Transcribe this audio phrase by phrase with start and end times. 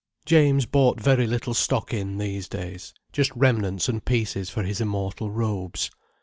[0.25, 5.29] James bought very little stock in these days: just remnants and pieces for his immortal
[5.29, 5.91] robes.